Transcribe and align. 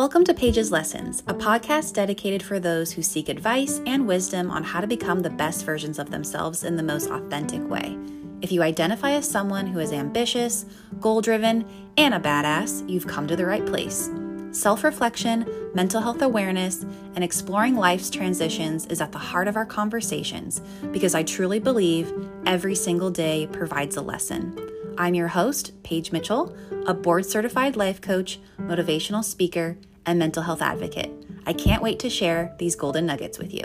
Welcome 0.00 0.24
to 0.24 0.32
Paige's 0.32 0.72
Lessons, 0.72 1.22
a 1.26 1.34
podcast 1.34 1.92
dedicated 1.92 2.42
for 2.42 2.58
those 2.58 2.90
who 2.90 3.02
seek 3.02 3.28
advice 3.28 3.82
and 3.84 4.06
wisdom 4.06 4.50
on 4.50 4.64
how 4.64 4.80
to 4.80 4.86
become 4.86 5.20
the 5.20 5.28
best 5.28 5.66
versions 5.66 5.98
of 5.98 6.10
themselves 6.10 6.64
in 6.64 6.74
the 6.74 6.82
most 6.82 7.10
authentic 7.10 7.68
way. 7.68 7.98
If 8.40 8.50
you 8.50 8.62
identify 8.62 9.10
as 9.10 9.28
someone 9.28 9.66
who 9.66 9.78
is 9.78 9.92
ambitious, 9.92 10.64
goal 11.00 11.20
driven, 11.20 11.66
and 11.98 12.14
a 12.14 12.18
badass, 12.18 12.88
you've 12.88 13.06
come 13.06 13.26
to 13.26 13.36
the 13.36 13.44
right 13.44 13.66
place. 13.66 14.08
Self 14.52 14.84
reflection, 14.84 15.44
mental 15.74 16.00
health 16.00 16.22
awareness, 16.22 16.82
and 17.14 17.22
exploring 17.22 17.76
life's 17.76 18.08
transitions 18.08 18.86
is 18.86 19.02
at 19.02 19.12
the 19.12 19.18
heart 19.18 19.48
of 19.48 19.56
our 19.56 19.66
conversations 19.66 20.62
because 20.92 21.14
I 21.14 21.24
truly 21.24 21.58
believe 21.58 22.10
every 22.46 22.74
single 22.74 23.10
day 23.10 23.48
provides 23.52 23.96
a 23.96 24.00
lesson. 24.00 24.58
I'm 24.96 25.14
your 25.14 25.28
host, 25.28 25.72
Paige 25.82 26.10
Mitchell, 26.10 26.56
a 26.86 26.94
board 26.94 27.26
certified 27.26 27.76
life 27.76 28.00
coach, 28.00 28.40
motivational 28.58 29.22
speaker, 29.22 29.76
and 30.06 30.18
mental 30.18 30.42
health 30.42 30.62
advocate. 30.62 31.10
I 31.46 31.52
can't 31.52 31.82
wait 31.82 31.98
to 32.00 32.10
share 32.10 32.54
these 32.58 32.76
golden 32.76 33.06
nuggets 33.06 33.38
with 33.38 33.52
you. 33.52 33.64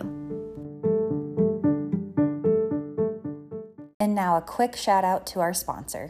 And 4.00 4.16
now, 4.16 4.38
a 4.38 4.42
quick 4.42 4.76
shout 4.76 5.04
out 5.04 5.26
to 5.28 5.40
our 5.40 5.54
sponsor. 5.54 6.10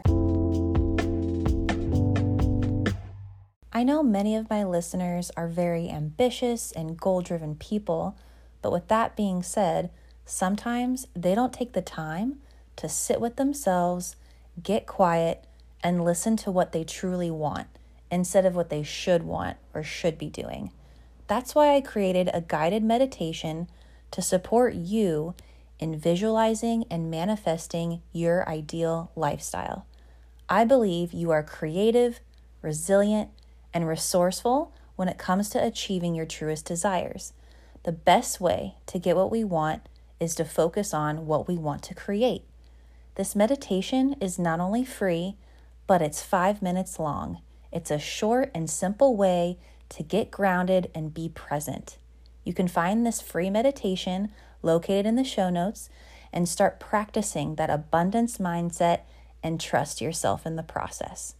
I 3.72 3.82
know 3.82 4.02
many 4.02 4.36
of 4.36 4.48
my 4.48 4.64
listeners 4.64 5.30
are 5.36 5.48
very 5.48 5.90
ambitious 5.90 6.72
and 6.72 6.98
goal 6.98 7.20
driven 7.20 7.56
people, 7.56 8.16
but 8.62 8.72
with 8.72 8.88
that 8.88 9.16
being 9.16 9.42
said, 9.42 9.90
sometimes 10.24 11.06
they 11.14 11.34
don't 11.34 11.52
take 11.52 11.72
the 11.72 11.82
time 11.82 12.40
to 12.76 12.88
sit 12.88 13.20
with 13.20 13.36
themselves 13.36 14.16
get 14.62 14.86
quiet, 14.86 15.44
and 15.82 16.04
listen 16.04 16.36
to 16.36 16.50
what 16.50 16.72
they 16.72 16.82
truly 16.82 17.30
want 17.30 17.68
instead 18.10 18.46
of 18.46 18.54
what 18.54 18.70
they 18.70 18.82
should 18.82 19.22
want 19.22 19.56
or 19.74 19.82
should 19.82 20.18
be 20.18 20.28
doing. 20.28 20.72
That's 21.26 21.54
why 21.54 21.74
I 21.74 21.80
created 21.80 22.30
a 22.32 22.40
guided 22.40 22.84
meditation 22.84 23.68
to 24.12 24.22
support 24.22 24.74
you 24.74 25.34
in 25.78 25.98
visualizing 25.98 26.84
and 26.90 27.10
manifesting 27.10 28.00
your 28.12 28.48
ideal 28.48 29.10
lifestyle. 29.16 29.86
I 30.48 30.64
believe 30.64 31.12
you 31.12 31.30
are 31.32 31.42
creative, 31.42 32.20
resilient, 32.62 33.30
and 33.74 33.86
resourceful 33.86 34.72
when 34.94 35.08
it 35.08 35.18
comes 35.18 35.48
to 35.50 35.64
achieving 35.64 36.14
your 36.14 36.26
truest 36.26 36.64
desires. 36.64 37.32
The 37.82 37.92
best 37.92 38.40
way 38.40 38.74
to 38.86 38.98
get 38.98 39.16
what 39.16 39.30
we 39.30 39.44
want 39.44 39.88
is 40.18 40.34
to 40.36 40.44
focus 40.44 40.94
on 40.94 41.26
what 41.26 41.46
we 41.46 41.56
want 41.56 41.82
to 41.84 41.94
create. 41.94 42.42
This 43.16 43.36
meditation 43.36 44.14
is 44.20 44.38
not 44.38 44.60
only 44.60 44.84
free, 44.84 45.36
but 45.86 46.02
it's 46.02 46.22
five 46.22 46.62
minutes 46.62 46.98
long. 46.98 47.40
It's 47.72 47.90
a 47.90 47.98
short 47.98 48.50
and 48.54 48.68
simple 48.68 49.16
way 49.16 49.58
to 49.90 50.02
get 50.02 50.30
grounded 50.30 50.90
and 50.94 51.14
be 51.14 51.28
present. 51.28 51.98
You 52.44 52.54
can 52.54 52.68
find 52.68 53.04
this 53.04 53.20
free 53.20 53.50
meditation 53.50 54.30
located 54.62 55.06
in 55.06 55.16
the 55.16 55.24
show 55.24 55.50
notes 55.50 55.88
and 56.32 56.48
start 56.48 56.80
practicing 56.80 57.54
that 57.56 57.70
abundance 57.70 58.38
mindset 58.38 59.00
and 59.42 59.60
trust 59.60 60.00
yourself 60.00 60.46
in 60.46 60.56
the 60.56 60.62
process. 60.62 61.34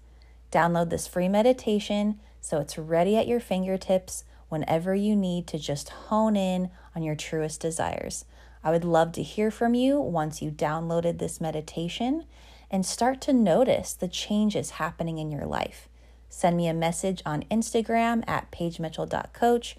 Download 0.53 0.91
this 0.91 1.07
free 1.07 1.29
meditation 1.29 2.21
so 2.41 2.61
it's 2.61 2.79
ready 2.79 3.17
at 3.17 3.27
your 3.27 3.41
fingertips 3.41 4.25
whenever 4.49 4.95
you 4.95 5.17
need 5.17 5.47
to 5.49 5.59
just 5.59 5.89
hone 5.89 6.37
in 6.37 6.71
on 6.95 7.03
your 7.03 7.17
truest 7.17 7.61
desires. 7.61 8.25
I 8.63 8.71
would 8.71 8.85
love 8.85 9.13
to 9.13 9.23
hear 9.23 9.51
from 9.51 9.75
you 9.75 10.01
once 10.01 10.41
you 10.41 10.51
downloaded 10.51 11.19
this 11.19 11.41
meditation 11.41 12.25
and 12.71 12.87
start 12.87 13.21
to 13.23 13.33
notice 13.33 13.93
the 13.93 14.09
changes 14.09 14.71
happening 14.71 15.19
in 15.19 15.31
your 15.31 15.47
life. 15.47 15.89
Send 16.37 16.59
me 16.59 16.69
a 16.69 16.75
message 16.75 17.23
on 17.25 17.45
Instagram 17.51 18.23
at 18.27 18.53
paigemitchell.coach 18.53 19.75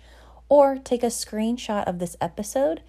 or 0.50 0.80
take 0.80 1.03
a 1.03 1.14
screenshot 1.14 1.83
of 1.87 1.99
this 1.99 2.17
episode 2.20 2.81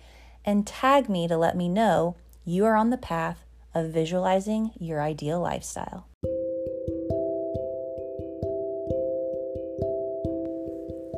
and 0.42 0.66
tag 0.66 1.10
me 1.10 1.28
to 1.28 1.36
let 1.36 1.54
me 1.54 1.68
know 1.68 2.16
you 2.46 2.64
are 2.64 2.76
on 2.76 2.88
the 2.88 2.96
path 2.96 3.44
of 3.74 3.90
visualizing 3.90 4.70
your 4.80 5.02
ideal 5.02 5.38
lifestyle. 5.38 6.06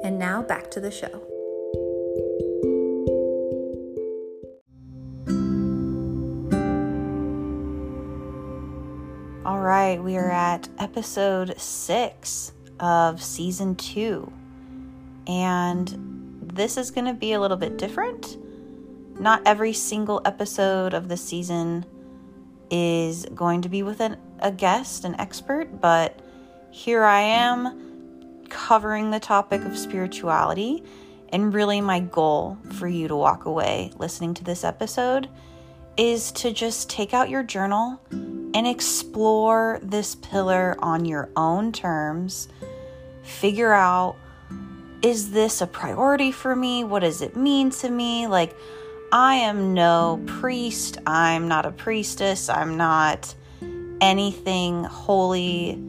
And 0.02 0.18
now 0.18 0.42
back 0.42 0.72
to 0.72 0.80
the 0.80 0.90
show. 0.90 1.29
Right, 9.70 10.02
we 10.02 10.16
are 10.16 10.32
at 10.32 10.68
episode 10.80 11.54
six 11.56 12.50
of 12.80 13.22
season 13.22 13.76
two. 13.76 14.32
And 15.28 16.40
this 16.42 16.76
is 16.76 16.90
going 16.90 17.04
to 17.04 17.12
be 17.12 17.34
a 17.34 17.40
little 17.40 17.56
bit 17.56 17.78
different. 17.78 18.36
Not 19.20 19.42
every 19.46 19.72
single 19.72 20.22
episode 20.24 20.92
of 20.92 21.06
the 21.06 21.16
season 21.16 21.86
is 22.68 23.26
going 23.32 23.62
to 23.62 23.68
be 23.68 23.84
with 23.84 24.00
an, 24.00 24.16
a 24.40 24.50
guest, 24.50 25.04
an 25.04 25.14
expert, 25.20 25.80
but 25.80 26.18
here 26.72 27.04
I 27.04 27.20
am 27.20 28.42
covering 28.48 29.12
the 29.12 29.20
topic 29.20 29.64
of 29.64 29.78
spirituality. 29.78 30.82
And 31.28 31.54
really, 31.54 31.80
my 31.80 32.00
goal 32.00 32.58
for 32.72 32.88
you 32.88 33.06
to 33.06 33.14
walk 33.14 33.44
away 33.44 33.92
listening 33.98 34.34
to 34.34 34.42
this 34.42 34.64
episode 34.64 35.28
is 35.96 36.32
to 36.32 36.50
just 36.50 36.90
take 36.90 37.14
out 37.14 37.30
your 37.30 37.44
journal 37.44 38.00
and 38.54 38.66
explore 38.66 39.78
this 39.82 40.14
pillar 40.16 40.76
on 40.80 41.04
your 41.04 41.30
own 41.36 41.72
terms. 41.72 42.48
Figure 43.22 43.72
out 43.72 44.16
is 45.02 45.30
this 45.30 45.62
a 45.62 45.66
priority 45.66 46.30
for 46.30 46.54
me? 46.54 46.84
What 46.84 47.00
does 47.00 47.22
it 47.22 47.34
mean 47.34 47.70
to 47.70 47.88
me? 47.88 48.26
Like, 48.26 48.54
I 49.12 49.36
am 49.36 49.72
no 49.72 50.22
priest. 50.26 50.98
I'm 51.06 51.48
not 51.48 51.64
a 51.64 51.70
priestess. 51.70 52.48
I'm 52.48 52.76
not 52.76 53.34
anything 54.00 54.84
holy, 54.84 55.82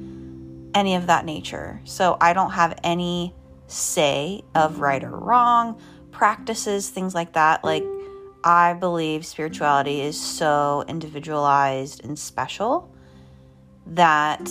any 0.74 0.96
of 0.96 1.08
that 1.08 1.26
nature. 1.26 1.82
So 1.84 2.18
I 2.22 2.34
don't 2.34 2.52
have 2.52 2.80
any 2.84 3.36
say 3.68 4.44
of 4.56 4.80
right 4.80 5.04
or 5.04 5.12
wrong, 5.12 5.82
practices, 6.12 6.90
things 6.90 7.14
like 7.14 7.34
that. 7.34 7.64
Like, 7.64 7.84
I 8.44 8.74
believe 8.74 9.26
spirituality 9.26 10.02
is 10.02 10.20
so 10.20 10.84
individualized 10.88 12.04
and 12.04 12.18
special 12.18 12.92
that 13.88 14.50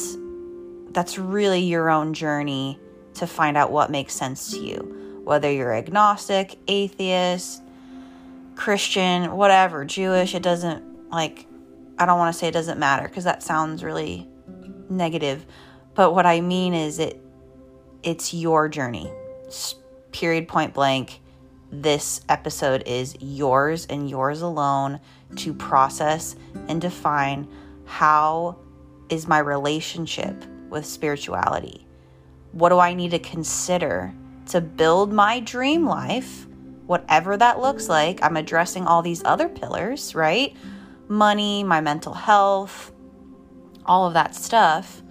that's 0.90 1.18
really 1.18 1.60
your 1.60 1.90
own 1.90 2.14
journey 2.14 2.78
to 3.14 3.26
find 3.26 3.56
out 3.56 3.72
what 3.72 3.90
makes 3.90 4.14
sense 4.14 4.52
to 4.52 4.60
you. 4.60 5.22
Whether 5.24 5.50
you're 5.50 5.74
agnostic, 5.74 6.58
atheist, 6.68 7.62
Christian, 8.54 9.32
whatever, 9.32 9.84
Jewish, 9.84 10.34
it 10.34 10.42
doesn't 10.42 11.10
like 11.10 11.46
I 11.98 12.06
don't 12.06 12.18
want 12.18 12.32
to 12.32 12.38
say 12.38 12.48
it 12.48 12.52
doesn't 12.52 12.78
matter 12.78 13.08
because 13.08 13.24
that 13.24 13.42
sounds 13.42 13.84
really 13.84 14.26
negative. 14.88 15.44
But 15.94 16.14
what 16.14 16.26
I 16.26 16.40
mean 16.40 16.74
is 16.74 16.98
it 16.98 17.20
it's 18.02 18.32
your 18.32 18.68
journey. 18.68 19.10
Period 20.12 20.48
point 20.48 20.74
blank 20.74 21.20
this 21.70 22.20
episode 22.28 22.82
is 22.86 23.16
yours 23.20 23.86
and 23.86 24.10
yours 24.10 24.42
alone 24.42 25.00
to 25.36 25.54
process 25.54 26.36
and 26.68 26.80
define 26.80 27.48
how 27.84 28.56
is 29.08 29.28
my 29.28 29.38
relationship 29.38 30.44
with 30.68 30.86
spirituality? 30.86 31.86
What 32.52 32.70
do 32.70 32.78
I 32.78 32.94
need 32.94 33.12
to 33.12 33.18
consider 33.18 34.12
to 34.46 34.60
build 34.60 35.12
my 35.12 35.40
dream 35.40 35.86
life, 35.86 36.46
whatever 36.86 37.36
that 37.36 37.60
looks 37.60 37.88
like? 37.88 38.22
I'm 38.22 38.36
addressing 38.36 38.86
all 38.86 39.02
these 39.02 39.22
other 39.24 39.48
pillars, 39.48 40.14
right? 40.14 40.56
Money, 41.08 41.62
my 41.64 41.80
mental 41.80 42.14
health, 42.14 42.92
all 43.86 44.06
of 44.06 44.14
that 44.14 44.34
stuff. 44.34 45.02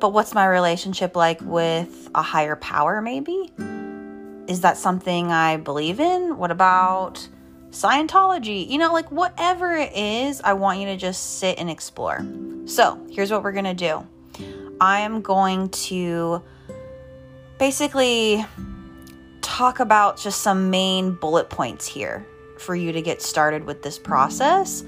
But 0.00 0.12
what's 0.12 0.34
my 0.34 0.46
relationship 0.46 1.16
like 1.16 1.40
with 1.40 2.10
a 2.14 2.22
higher 2.22 2.56
power, 2.56 3.00
maybe? 3.00 3.52
Is 4.48 4.60
that 4.60 4.76
something 4.76 5.32
I 5.32 5.56
believe 5.56 6.00
in? 6.00 6.36
What 6.36 6.50
about 6.50 7.26
Scientology? 7.70 8.68
You 8.68 8.78
know, 8.78 8.92
like 8.92 9.10
whatever 9.10 9.72
it 9.72 9.92
is, 9.94 10.40
I 10.42 10.52
want 10.54 10.80
you 10.80 10.86
to 10.86 10.96
just 10.96 11.38
sit 11.38 11.58
and 11.58 11.70
explore. 11.70 12.24
So, 12.66 13.04
here's 13.10 13.30
what 13.30 13.42
we're 13.42 13.52
going 13.52 13.64
to 13.64 13.74
do 13.74 14.06
I 14.80 15.00
am 15.00 15.22
going 15.22 15.68
to 15.70 16.42
basically 17.58 18.44
talk 19.40 19.80
about 19.80 20.18
just 20.18 20.42
some 20.42 20.70
main 20.70 21.12
bullet 21.12 21.48
points 21.48 21.86
here 21.86 22.26
for 22.58 22.74
you 22.74 22.92
to 22.92 23.02
get 23.02 23.22
started 23.22 23.64
with 23.64 23.82
this 23.82 23.98
process 23.98 24.84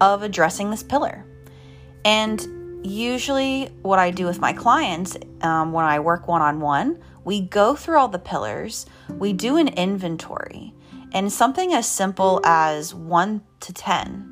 of 0.00 0.22
addressing 0.22 0.70
this 0.70 0.82
pillar. 0.82 1.24
And 2.04 2.84
usually, 2.84 3.66
what 3.82 3.98
I 3.98 4.10
do 4.10 4.26
with 4.26 4.40
my 4.40 4.52
clients 4.52 5.16
um, 5.42 5.72
when 5.72 5.84
I 5.84 6.00
work 6.00 6.28
one 6.28 6.42
on 6.42 6.60
one, 6.60 6.98
we 7.24 7.40
go 7.40 7.76
through 7.76 7.98
all 7.98 8.08
the 8.08 8.18
pillars, 8.18 8.86
we 9.08 9.32
do 9.32 9.56
an 9.56 9.68
inventory, 9.68 10.74
and 11.12 11.32
something 11.32 11.72
as 11.72 11.88
simple 11.88 12.40
as 12.44 12.94
1 12.94 13.42
to 13.60 13.72
10. 13.72 14.28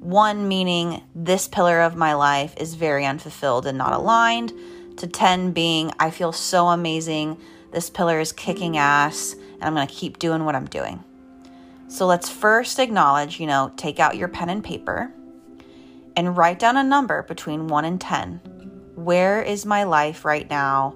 1 0.00 0.48
meaning 0.48 1.02
this 1.14 1.48
pillar 1.48 1.80
of 1.80 1.96
my 1.96 2.14
life 2.14 2.54
is 2.58 2.74
very 2.74 3.06
unfulfilled 3.06 3.66
and 3.66 3.78
not 3.78 3.92
aligned, 3.92 4.52
to 4.98 5.06
10 5.06 5.52
being 5.52 5.92
I 5.98 6.10
feel 6.10 6.32
so 6.32 6.68
amazing. 6.68 7.38
This 7.72 7.90
pillar 7.90 8.20
is 8.20 8.32
kicking 8.32 8.76
ass, 8.76 9.32
and 9.32 9.64
I'm 9.64 9.74
going 9.74 9.86
to 9.86 9.94
keep 9.94 10.18
doing 10.18 10.44
what 10.44 10.54
I'm 10.54 10.66
doing. 10.66 11.02
So 11.88 12.06
let's 12.06 12.28
first 12.28 12.78
acknowledge, 12.78 13.40
you 13.40 13.46
know, 13.46 13.72
take 13.76 13.98
out 13.98 14.16
your 14.16 14.28
pen 14.28 14.50
and 14.50 14.62
paper 14.62 15.12
and 16.16 16.36
write 16.36 16.58
down 16.58 16.76
a 16.76 16.84
number 16.84 17.22
between 17.22 17.66
1 17.66 17.84
and 17.84 18.00
10. 18.00 18.40
Where 18.94 19.42
is 19.42 19.66
my 19.66 19.84
life 19.84 20.24
right 20.24 20.48
now 20.48 20.94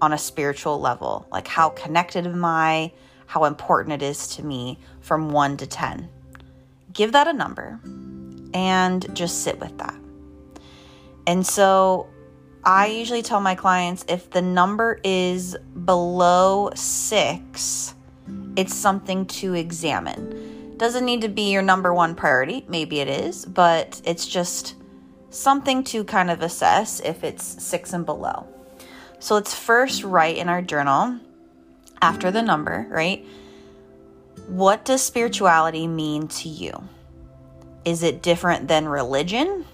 on 0.00 0.12
a 0.12 0.18
spiritual 0.18 0.80
level? 0.80 1.26
Like, 1.30 1.48
how 1.48 1.70
connected 1.70 2.26
am 2.26 2.44
I? 2.44 2.92
How 3.26 3.44
important 3.44 4.02
it 4.02 4.04
is 4.04 4.28
to 4.36 4.44
me 4.44 4.78
from 5.00 5.30
1 5.30 5.58
to 5.58 5.66
10. 5.66 6.08
Give 6.92 7.12
that 7.12 7.28
a 7.28 7.32
number 7.32 7.80
and 8.52 9.14
just 9.14 9.42
sit 9.42 9.60
with 9.60 9.76
that. 9.78 9.94
And 11.26 11.46
so 11.46 12.08
I 12.64 12.86
usually 12.86 13.22
tell 13.22 13.40
my 13.40 13.54
clients 13.54 14.04
if 14.08 14.30
the 14.30 14.42
number 14.42 15.00
is 15.04 15.56
below 15.84 16.70
six, 16.74 17.94
it's 18.56 18.74
something 18.74 19.26
to 19.26 19.54
examine. 19.54 20.76
Doesn't 20.76 21.04
need 21.04 21.20
to 21.22 21.28
be 21.28 21.52
your 21.52 21.62
number 21.62 21.94
one 21.94 22.14
priority. 22.14 22.64
Maybe 22.68 23.00
it 23.00 23.08
is, 23.08 23.44
but 23.44 24.00
it's 24.04 24.26
just 24.26 24.74
something 25.30 25.84
to 25.84 26.04
kind 26.04 26.30
of 26.30 26.42
assess 26.42 27.00
if 27.00 27.22
it's 27.22 27.44
six 27.44 27.92
and 27.92 28.04
below. 28.04 28.46
So 29.20 29.34
let's 29.34 29.54
first 29.54 30.02
write 30.02 30.38
in 30.38 30.48
our 30.48 30.62
journal 30.62 31.18
after 32.00 32.30
the 32.30 32.40
number, 32.40 32.86
right? 32.88 33.24
What 34.48 34.86
does 34.86 35.02
spirituality 35.02 35.86
mean 35.86 36.26
to 36.28 36.48
you? 36.48 36.72
Is 37.84 38.02
it 38.02 38.22
different 38.22 38.66
than 38.66 38.88
religion? 38.88 39.66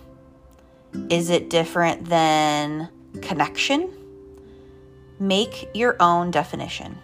Is 1.08 1.31
it 1.31 1.48
different 1.48 2.06
than 2.06 2.88
connection? 3.22 3.93
Make 5.20 5.69
your 5.75 5.96
own 6.00 6.32
definition. 6.32 6.99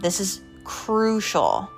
This 0.00 0.18
is 0.18 0.40
crucial 0.64 1.68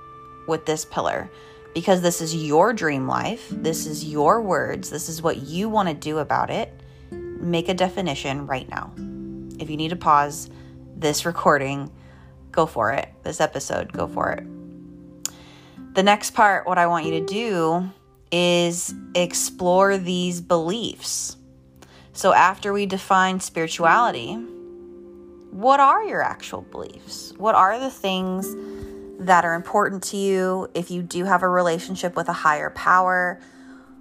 with 0.46 0.64
this 0.64 0.84
pillar 0.84 1.28
because 1.74 2.02
this 2.02 2.20
is 2.20 2.36
your 2.36 2.72
dream 2.72 3.08
life. 3.08 3.48
This 3.50 3.86
is 3.86 4.04
your 4.04 4.40
words. 4.40 4.90
This 4.90 5.08
is 5.08 5.22
what 5.22 5.38
you 5.38 5.68
want 5.68 5.88
to 5.88 5.94
do 5.94 6.18
about 6.18 6.50
it. 6.50 6.72
Make 7.10 7.68
a 7.68 7.74
definition 7.74 8.46
right 8.46 8.68
now. 8.68 8.92
If 9.58 9.70
you 9.70 9.76
need 9.76 9.90
to 9.90 9.96
pause 9.96 10.50
this 10.96 11.26
recording, 11.26 11.90
go 12.50 12.66
for 12.66 12.92
it. 12.92 13.08
This 13.22 13.40
episode, 13.40 13.92
go 13.92 14.06
for 14.06 14.32
it. 14.32 14.44
The 15.94 16.02
next 16.02 16.32
part, 16.32 16.66
what 16.66 16.78
I 16.78 16.86
want 16.86 17.06
you 17.06 17.20
to 17.20 17.26
do 17.26 17.90
is 18.32 18.92
explore 19.14 19.96
these 19.96 20.40
beliefs. 20.40 21.36
So, 22.12 22.32
after 22.32 22.72
we 22.72 22.86
define 22.86 23.40
spirituality, 23.40 24.34
what 25.50 25.78
are 25.78 26.02
your 26.02 26.22
actual 26.22 26.62
beliefs? 26.62 27.32
What 27.36 27.54
are 27.54 27.78
the 27.78 27.90
things 27.90 28.56
that 29.20 29.44
are 29.44 29.54
important 29.54 30.02
to 30.04 30.16
you? 30.16 30.68
If 30.74 30.90
you 30.90 31.02
do 31.02 31.24
have 31.24 31.44
a 31.44 31.48
relationship 31.48 32.16
with 32.16 32.28
a 32.28 32.32
higher 32.32 32.70
power, 32.70 33.40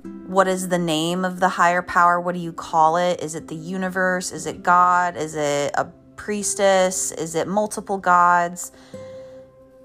what 0.03 0.47
is 0.47 0.67
the 0.67 0.77
name 0.77 1.23
of 1.23 1.39
the 1.39 1.49
higher 1.49 1.81
power? 1.81 2.19
What 2.19 2.35
do 2.35 2.41
you 2.41 2.51
call 2.51 2.97
it? 2.97 3.21
Is 3.21 3.35
it 3.35 3.47
the 3.47 3.55
universe? 3.55 4.31
Is 4.31 4.45
it 4.45 4.61
God? 4.61 5.15
Is 5.15 5.35
it 5.35 5.71
a 5.75 5.85
priestess? 6.15 7.11
Is 7.11 7.35
it 7.35 7.47
multiple 7.47 7.97
gods? 7.97 8.71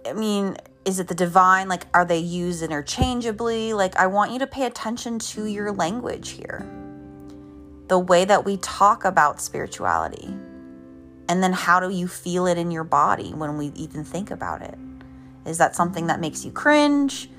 I 0.07 0.13
mean, 0.13 0.57
is 0.85 0.99
it 0.99 1.09
the 1.09 1.15
divine? 1.15 1.69
Like, 1.69 1.87
are 1.95 2.05
they 2.05 2.19
used 2.19 2.63
interchangeably? 2.63 3.75
Like, 3.75 3.97
I 3.97 4.07
want 4.07 4.33
you 4.33 4.39
to 4.41 4.47
pay 4.47 4.65
attention 4.65 5.19
to 5.21 5.45
your 5.45 5.71
language 5.73 6.31
here 6.31 6.67
the 7.89 7.99
way 7.99 8.25
that 8.25 8.45
we 8.45 8.57
talk 8.59 9.05
about 9.05 9.41
spirituality. 9.41 10.29
And 11.29 11.43
then 11.43 11.53
how 11.53 11.79
do 11.81 11.91
you 11.91 12.09
feel 12.09 12.47
it 12.47 12.59
in 12.59 12.71
your 12.71 12.85
body 12.85 13.33
when 13.35 13.57
we 13.57 13.67
even 13.69 14.03
think 14.03 14.31
about 14.31 14.63
it? 14.63 14.77
Is 15.47 15.59
that 15.59 15.77
something 15.77 16.07
that 16.09 16.21
makes 16.21 16.45
you 16.45 16.51
cringe? 16.51 17.31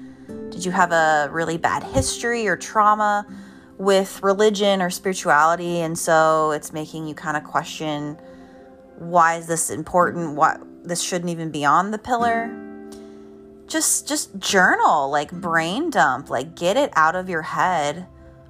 Did 0.49 0.65
you 0.65 0.71
have 0.71 0.91
a 0.91 1.29
really 1.31 1.57
bad 1.57 1.83
history 1.83 2.47
or 2.47 2.57
trauma 2.57 3.25
with 3.77 4.21
religion 4.21 4.81
or 4.81 4.89
spirituality? 4.89 5.79
And 5.79 5.97
so 5.97 6.51
it's 6.51 6.73
making 6.73 7.07
you 7.07 7.15
kind 7.15 7.37
of 7.37 7.43
question 7.43 8.17
why 8.97 9.35
is 9.35 9.47
this 9.47 9.69
important? 9.69 10.35
What 10.35 10.61
this 10.83 11.01
shouldn't 11.01 11.29
even 11.29 11.51
be 11.51 11.65
on 11.65 11.91
the 11.91 11.97
pillar. 11.97 12.53
Just 13.67 14.07
just 14.07 14.37
journal, 14.39 15.09
like 15.09 15.31
brain 15.31 15.89
dump, 15.89 16.29
like 16.29 16.55
get 16.55 16.75
it 16.75 16.91
out 16.95 17.15
of 17.15 17.29
your 17.29 17.41
head 17.41 18.07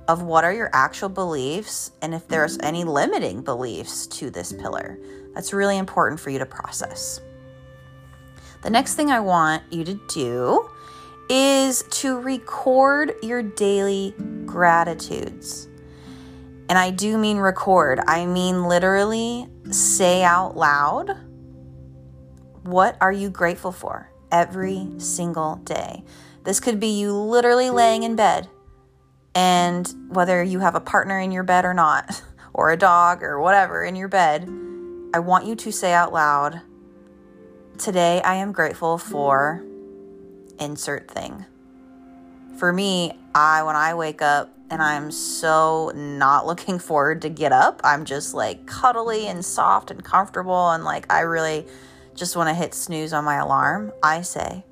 of 0.07 0.23
what 0.23 0.43
are 0.43 0.53
your 0.53 0.71
actual 0.73 1.09
beliefs 1.09 1.91
and 2.01 2.15
if 2.15 2.27
there's 2.27 2.57
any 2.61 2.83
limiting 2.83 3.43
beliefs 3.43 4.07
to 4.07 4.31
this 4.31 4.51
pillar. 4.53 4.97
That's 5.35 5.53
really 5.53 5.77
important 5.77 6.19
for 6.19 6.31
you 6.31 6.39
to 6.39 6.45
process. 6.47 7.21
The 8.63 8.71
next 8.71 8.95
thing 8.95 9.11
I 9.11 9.19
want 9.19 9.63
you 9.71 9.83
to 9.83 9.99
do 10.09 10.69
is 11.29 11.83
to 11.91 12.19
record 12.19 13.13
your 13.21 13.43
daily 13.43 14.13
gratitudes. 14.45 15.67
And 16.67 16.77
I 16.77 16.91
do 16.91 17.17
mean 17.17 17.37
record, 17.37 17.99
I 18.07 18.25
mean 18.25 18.65
literally 18.65 19.47
say 19.71 20.23
out 20.23 20.57
loud 20.57 21.11
what 22.63 22.97
are 23.01 23.11
you 23.11 23.29
grateful 23.29 23.71
for 23.71 24.11
every 24.31 24.87
single 24.97 25.55
day. 25.57 26.03
This 26.43 26.59
could 26.59 26.79
be 26.79 26.99
you 26.99 27.13
literally 27.13 27.69
laying 27.69 28.03
in 28.03 28.15
bed 28.15 28.47
and 29.35 29.91
whether 30.09 30.43
you 30.43 30.59
have 30.59 30.75
a 30.75 30.81
partner 30.81 31.19
in 31.19 31.31
your 31.31 31.43
bed 31.43 31.65
or 31.65 31.73
not, 31.73 32.21
or 32.53 32.71
a 32.71 32.77
dog 32.77 33.23
or 33.23 33.39
whatever 33.39 33.83
in 33.83 33.95
your 33.95 34.07
bed, 34.07 34.49
I 35.13 35.19
want 35.19 35.45
you 35.45 35.55
to 35.55 35.71
say 35.71 35.93
out 35.93 36.11
loud, 36.11 36.61
Today 37.77 38.21
I 38.23 38.35
am 38.35 38.51
grateful 38.51 38.97
for 38.97 39.63
insert 40.59 41.09
thing. 41.09 41.45
For 42.57 42.73
me, 42.73 43.13
I 43.33 43.63
when 43.63 43.75
I 43.75 43.93
wake 43.93 44.21
up 44.21 44.53
and 44.69 44.81
I'm 44.81 45.11
so 45.11 45.91
not 45.95 46.45
looking 46.45 46.79
forward 46.89 47.21
to 47.23 47.29
get 47.29 47.51
up, 47.51 47.81
I'm 47.83 48.05
just 48.05 48.33
like 48.33 48.65
cuddly 48.65 49.27
and 49.27 49.43
soft 49.43 49.91
and 49.91 50.03
comfortable 50.03 50.71
and 50.71 50.83
like 50.83 51.11
I 51.11 51.21
really 51.21 51.65
just 52.15 52.35
want 52.35 52.49
to 52.49 52.53
hit 52.53 52.73
snooze 52.73 53.13
on 53.13 53.23
my 53.23 53.35
alarm. 53.35 53.93
I 54.03 54.21
say, 54.21 54.65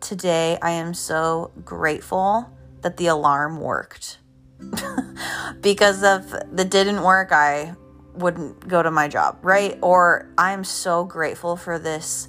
Today 0.00 0.58
I 0.62 0.70
am 0.70 0.94
so 0.94 1.52
grateful 1.64 2.50
that 2.80 2.96
the 2.96 3.08
alarm 3.08 3.60
worked. 3.60 4.18
because 5.60 6.02
if 6.02 6.30
the 6.50 6.64
didn't 6.64 7.02
work, 7.02 7.32
I 7.32 7.74
wouldn't 8.14 8.66
go 8.66 8.82
to 8.82 8.90
my 8.90 9.08
job, 9.08 9.38
right? 9.42 9.78
Or 9.82 10.26
I'm 10.38 10.64
so 10.64 11.04
grateful 11.04 11.56
for 11.56 11.78
this 11.78 12.28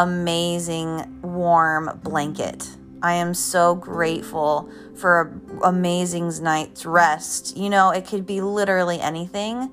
amazing 0.00 1.20
warm 1.22 2.00
blanket. 2.02 2.68
I 3.02 3.14
am 3.14 3.34
so 3.34 3.74
grateful 3.74 4.70
for 4.94 5.22
an 5.22 5.60
amazing 5.62 6.32
night's 6.42 6.86
rest. 6.86 7.56
You 7.56 7.70
know, 7.70 7.90
it 7.90 8.06
could 8.06 8.26
be 8.26 8.40
literally 8.40 9.00
anything, 9.00 9.72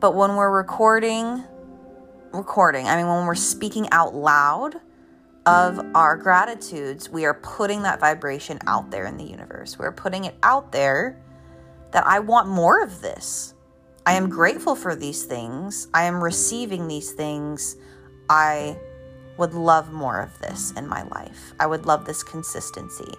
but 0.00 0.14
when 0.14 0.36
we're 0.36 0.50
recording, 0.50 1.42
recording, 2.32 2.86
I 2.86 2.96
mean, 2.96 3.06
when 3.06 3.26
we're 3.26 3.34
speaking 3.34 3.88
out 3.92 4.14
loud, 4.14 4.80
of 5.46 5.78
our 5.94 6.16
gratitudes, 6.16 7.08
we 7.08 7.24
are 7.24 7.34
putting 7.34 7.82
that 7.82 8.00
vibration 8.00 8.58
out 8.66 8.90
there 8.90 9.06
in 9.06 9.16
the 9.16 9.24
universe. 9.24 9.78
We're 9.78 9.92
putting 9.92 10.24
it 10.24 10.34
out 10.42 10.72
there 10.72 11.22
that 11.92 12.04
I 12.04 12.18
want 12.18 12.48
more 12.48 12.82
of 12.82 13.00
this. 13.00 13.54
I 14.04 14.14
am 14.14 14.28
grateful 14.28 14.74
for 14.74 14.96
these 14.96 15.22
things. 15.22 15.86
I 15.94 16.02
am 16.02 16.22
receiving 16.22 16.88
these 16.88 17.12
things. 17.12 17.76
I 18.28 18.76
would 19.36 19.54
love 19.54 19.92
more 19.92 20.20
of 20.20 20.38
this 20.40 20.72
in 20.76 20.86
my 20.86 21.02
life. 21.04 21.52
I 21.60 21.66
would 21.66 21.86
love 21.86 22.04
this 22.04 22.22
consistency. 22.22 23.14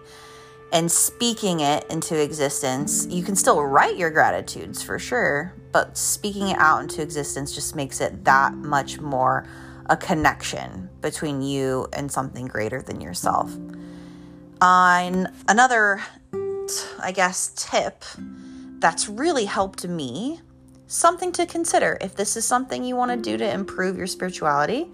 And 0.74 0.92
speaking 0.92 1.62
it 1.62 1.86
into 1.90 2.22
existence, 2.22 3.08
you 3.08 3.24
can 3.24 3.36
still 3.36 3.64
write 3.64 3.96
your 3.96 4.10
gratitudes 4.10 4.84
for 4.84 5.00
sure, 5.00 5.54
but 5.72 5.98
speaking 5.98 6.50
it 6.50 6.58
out 6.60 6.82
into 6.82 7.02
existence 7.02 7.56
just 7.56 7.76
makes 7.76 8.02
it 8.02 8.26
that 8.26 8.54
much 8.54 9.00
more 9.00 9.48
a 9.90 9.96
connection 9.96 10.90
between 11.02 11.42
you 11.42 11.88
and 11.94 12.12
something 12.12 12.48
greater 12.48 12.82
than 12.82 13.00
yourself. 13.00 13.56
On 14.60 15.32
another, 15.48 16.02
I 17.00 17.14
guess, 17.14 17.54
tip 17.56 18.04
that's 18.80 19.08
really 19.08 19.46
helped 19.46 19.88
me, 19.88 20.42
something 20.88 21.32
to 21.34 21.46
consider 21.46 21.98
if 22.02 22.16
this 22.16 22.36
is 22.36 22.44
something 22.44 22.84
you 22.84 22.96
want 22.96 23.12
to 23.12 23.18
do 23.18 23.38
to 23.38 23.50
improve 23.50 23.98
your 23.98 24.08
spirituality. 24.08 24.92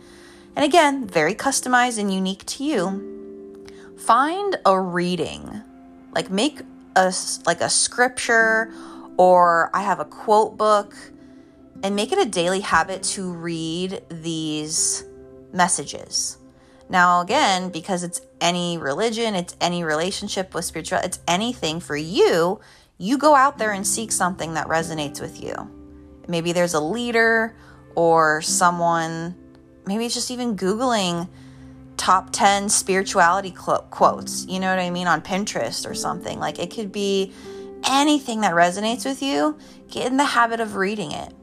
And 0.55 0.63
again, 0.63 1.07
very 1.07 1.33
customized 1.33 1.99
and 1.99 2.13
unique 2.13 2.45
to 2.45 2.63
you. 2.63 3.63
Find 3.97 4.57
a 4.65 4.79
reading, 4.79 5.61
like 6.13 6.29
make 6.29 6.61
a 6.95 7.13
like 7.45 7.61
a 7.61 7.69
scripture 7.69 8.71
or 9.17 9.69
I 9.73 9.81
have 9.81 9.99
a 9.99 10.05
quote 10.05 10.57
book 10.57 10.95
and 11.83 11.95
make 11.95 12.11
it 12.11 12.19
a 12.19 12.29
daily 12.29 12.61
habit 12.61 13.03
to 13.03 13.31
read 13.31 14.01
these 14.09 15.03
messages. 15.51 16.37
Now, 16.89 17.21
again, 17.21 17.69
because 17.69 18.03
it's 18.03 18.21
any 18.39 18.77
religion, 18.77 19.35
it's 19.35 19.55
any 19.59 19.83
relationship 19.83 20.53
with 20.53 20.65
spiritual, 20.65 20.99
it's 20.99 21.19
anything 21.27 21.79
for 21.79 21.95
you, 21.95 22.59
you 22.97 23.17
go 23.17 23.35
out 23.35 23.57
there 23.57 23.71
and 23.71 23.85
seek 23.85 24.11
something 24.11 24.53
that 24.53 24.67
resonates 24.67 25.19
with 25.19 25.43
you. 25.43 25.53
Maybe 26.27 26.51
there's 26.51 26.73
a 26.73 26.79
leader 26.79 27.55
or 27.95 28.41
someone 28.41 29.35
maybe 29.85 30.05
it's 30.05 30.15
just 30.15 30.31
even 30.31 30.55
Googling 30.55 31.27
top 31.97 32.31
10 32.31 32.69
spirituality 32.69 33.51
quotes, 33.51 34.45
you 34.47 34.59
know 34.59 34.69
what 34.69 34.79
I 34.79 34.89
mean, 34.89 35.07
on 35.07 35.21
Pinterest 35.21 35.89
or 35.89 35.93
something. 35.93 36.39
Like 36.39 36.59
it 36.59 36.73
could 36.73 36.91
be 36.91 37.31
anything 37.87 38.41
that 38.41 38.53
resonates 38.53 39.05
with 39.05 39.21
you. 39.21 39.57
Get 39.89 40.07
in 40.07 40.17
the 40.17 40.25
habit 40.25 40.59
of 40.59 40.75
reading 40.75 41.11
it 41.11 41.33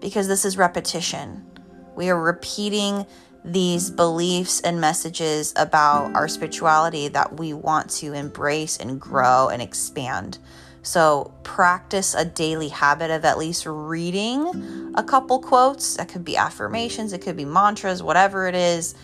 because 0.00 0.28
this 0.28 0.44
is 0.44 0.56
repetition. 0.56 1.44
We 1.96 2.08
are 2.10 2.20
repeating 2.20 3.06
these 3.44 3.90
beliefs 3.90 4.60
and 4.60 4.80
messages 4.80 5.52
about 5.56 6.14
our 6.14 6.28
spirituality 6.28 7.08
that 7.08 7.38
we 7.38 7.52
want 7.52 7.90
to 7.90 8.12
embrace 8.12 8.76
and 8.76 9.00
grow 9.00 9.48
and 9.48 9.62
expand. 9.62 10.38
So, 10.86 11.32
practice 11.42 12.14
a 12.14 12.24
daily 12.24 12.68
habit 12.68 13.10
of 13.10 13.24
at 13.24 13.38
least 13.38 13.66
reading 13.66 14.92
a 14.94 15.02
couple 15.02 15.40
quotes. 15.40 15.96
That 15.96 16.08
could 16.08 16.24
be 16.24 16.36
affirmations, 16.36 17.12
it 17.12 17.22
could 17.22 17.36
be 17.36 17.44
mantras, 17.44 18.04
whatever 18.04 18.46
it 18.46 18.54
is. 18.54 18.94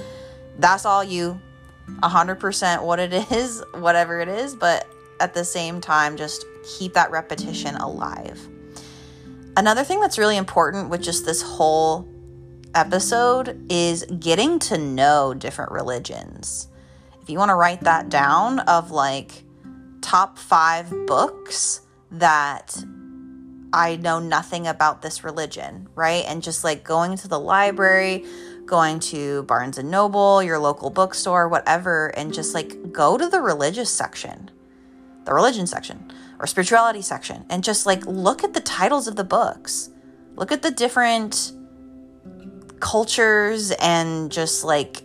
That's 0.60 0.84
all 0.84 1.02
you. 1.02 1.40
100% 1.88 2.84
what 2.84 3.00
it 3.00 3.12
is, 3.32 3.64
whatever 3.74 4.20
it 4.20 4.28
is, 4.28 4.54
but 4.54 4.86
at 5.18 5.34
the 5.34 5.44
same 5.44 5.80
time, 5.80 6.16
just 6.16 6.44
keep 6.78 6.94
that 6.94 7.10
repetition 7.10 7.74
alive. 7.74 8.48
Another 9.56 9.82
thing 9.82 10.00
that's 10.00 10.18
really 10.18 10.36
important 10.36 10.88
with 10.88 11.02
just 11.02 11.24
this 11.24 11.42
whole 11.42 12.08
episode 12.76 13.60
is 13.68 14.04
getting 14.20 14.60
to 14.60 14.78
know 14.78 15.34
different 15.34 15.72
religions. 15.72 16.68
If 17.20 17.28
you 17.28 17.38
want 17.38 17.48
to 17.48 17.56
write 17.56 17.80
that 17.80 18.08
down, 18.08 18.60
of 18.60 18.92
like 18.92 19.42
top 20.02 20.38
five 20.38 20.92
books 21.06 21.80
that 22.10 22.76
I 23.72 23.96
know 23.96 24.18
nothing 24.18 24.66
about 24.66 25.00
this 25.00 25.24
religion, 25.24 25.88
right? 25.94 26.24
And 26.26 26.42
just 26.42 26.62
like 26.62 26.84
going 26.84 27.16
to 27.16 27.28
the 27.28 27.40
library, 27.40 28.26
going 28.66 29.00
to 29.00 29.44
Barnes 29.44 29.78
and 29.78 29.90
Noble, 29.90 30.42
your 30.42 30.58
local 30.58 30.90
bookstore, 30.90 31.48
whatever, 31.48 32.08
and 32.08 32.34
just 32.34 32.54
like 32.54 32.92
go 32.92 33.16
to 33.16 33.28
the 33.28 33.40
religious 33.40 33.90
section, 33.90 34.50
the 35.24 35.32
religion 35.32 35.66
section 35.66 36.12
or 36.38 36.46
spirituality 36.46 37.00
section, 37.00 37.46
and 37.48 37.64
just 37.64 37.86
like 37.86 38.04
look 38.04 38.44
at 38.44 38.52
the 38.52 38.60
titles 38.60 39.08
of 39.08 39.16
the 39.16 39.24
books. 39.24 39.88
Look 40.36 40.52
at 40.52 40.62
the 40.62 40.70
different 40.70 41.52
cultures 42.80 43.70
and 43.80 44.30
just 44.30 44.64
like 44.64 45.02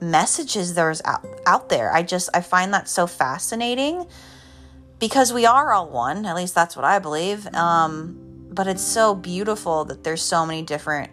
messages 0.00 0.74
there's 0.74 1.02
out, 1.04 1.26
out 1.46 1.68
there. 1.68 1.92
I 1.92 2.02
just 2.02 2.28
I 2.34 2.42
find 2.42 2.72
that 2.74 2.88
so 2.88 3.06
fascinating 3.06 4.06
because 4.98 5.32
we 5.32 5.46
are 5.46 5.72
all 5.72 5.88
one. 5.88 6.26
At 6.26 6.36
least 6.36 6.54
that's 6.54 6.76
what 6.76 6.84
I 6.84 6.98
believe. 6.98 7.46
Um, 7.54 8.48
but 8.50 8.66
it's 8.66 8.82
so 8.82 9.14
beautiful 9.14 9.84
that 9.86 10.04
there's 10.04 10.22
so 10.22 10.46
many 10.46 10.62
different 10.62 11.10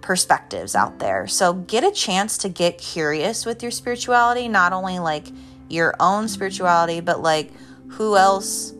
perspectives 0.00 0.74
out 0.74 0.98
there. 0.98 1.26
So 1.26 1.52
get 1.52 1.82
a 1.82 1.90
chance 1.90 2.38
to 2.38 2.48
get 2.48 2.78
curious 2.78 3.44
with 3.44 3.62
your 3.62 3.72
spirituality, 3.72 4.48
not 4.48 4.72
only 4.72 4.98
like 5.00 5.26
your 5.68 5.94
own 5.98 6.28
spirituality, 6.28 7.00
but 7.00 7.20
like 7.20 7.50
who 7.88 8.16
else 8.16 8.72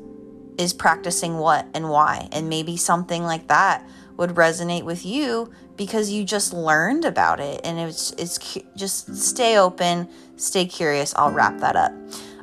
is 0.57 0.73
practicing 0.73 1.39
what 1.39 1.67
and 1.75 1.91
why. 1.91 2.29
And 2.33 2.49
maybe 2.49 2.77
something 2.77 3.25
like 3.25 3.49
that 3.49 3.87
would 4.17 4.31
resonate 4.31 4.85
with 4.85 5.05
you 5.05 5.51
because 5.77 6.11
you 6.11 6.25
just 6.25 6.53
learned 6.53 7.05
about 7.05 7.39
it 7.39 7.61
and 7.65 7.79
it's 7.79 8.13
it's 8.13 8.39
just 8.77 9.15
stay 9.17 9.59
open, 9.59 10.09
stay 10.37 10.65
curious. 10.65 11.15
I'll 11.17 11.33
wrap 11.33 11.59
that 11.59 11.77
up. 11.77 11.93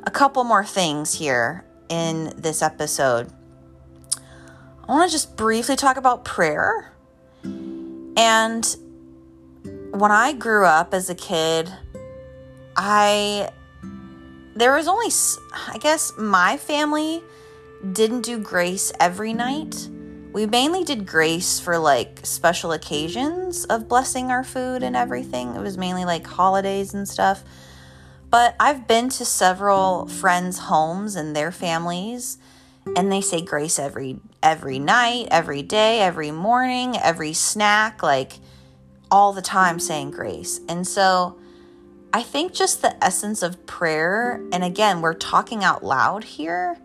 A 0.04 0.10
couple 0.10 0.44
more 0.44 0.64
things 0.64 1.14
here 1.14 1.64
in 1.88 2.32
this 2.36 2.62
episode. 2.62 3.30
I 4.86 4.92
want 4.92 5.10
to 5.10 5.12
just 5.12 5.36
briefly 5.36 5.76
talk 5.76 5.96
about 5.96 6.24
prayer. 6.24 6.92
And 7.42 8.76
when 9.90 10.10
I 10.10 10.32
grew 10.32 10.66
up 10.66 10.94
as 10.94 11.08
a 11.10 11.14
kid, 11.14 11.72
I 12.76 13.50
there 14.56 14.74
was 14.74 14.86
only 14.86 15.08
I 15.72 15.78
guess 15.78 16.12
my 16.16 16.56
family 16.56 17.22
didn't 17.92 18.22
do 18.22 18.38
grace 18.38 18.92
every 19.00 19.32
night 19.32 19.88
we 20.34 20.46
mainly 20.46 20.82
did 20.82 21.06
grace 21.06 21.60
for 21.60 21.78
like 21.78 22.18
special 22.24 22.72
occasions 22.72 23.64
of 23.66 23.88
blessing 23.88 24.32
our 24.32 24.42
food 24.42 24.82
and 24.82 24.96
everything. 24.96 25.54
It 25.54 25.60
was 25.60 25.78
mainly 25.78 26.04
like 26.04 26.26
holidays 26.26 26.92
and 26.92 27.08
stuff. 27.08 27.44
But 28.34 28.56
I've 28.58 28.88
been 28.88 29.10
to 29.10 29.24
several 29.24 30.08
friends' 30.08 30.58
homes 30.58 31.14
and 31.14 31.36
their 31.36 31.52
families 31.52 32.36
and 32.96 33.12
they 33.12 33.20
say 33.20 33.40
grace 33.40 33.78
every 33.78 34.18
every 34.42 34.80
night, 34.80 35.28
every 35.30 35.62
day, 35.62 36.00
every 36.00 36.32
morning, 36.32 36.96
every 36.96 37.32
snack, 37.32 38.02
like 38.02 38.40
all 39.08 39.32
the 39.32 39.40
time 39.40 39.78
saying 39.78 40.10
grace. 40.10 40.58
And 40.68 40.84
so 40.84 41.38
I 42.12 42.24
think 42.24 42.52
just 42.52 42.82
the 42.82 42.96
essence 43.04 43.40
of 43.40 43.66
prayer, 43.66 44.42
and 44.50 44.64
again, 44.64 45.00
we're 45.00 45.14
talking 45.14 45.62
out 45.62 45.84
loud 45.84 46.24
here, 46.24 46.76